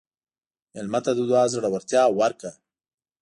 مېلمه 0.73 0.99
ته 1.05 1.11
د 1.15 1.19
دعا 1.29 1.43
زړورتیا 1.53 2.03
ورکړه. 2.19 2.51